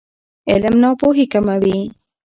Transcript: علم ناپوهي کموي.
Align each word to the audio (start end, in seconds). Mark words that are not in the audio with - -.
علم 0.51 0.75
ناپوهي 0.83 1.25
کموي. 1.33 1.77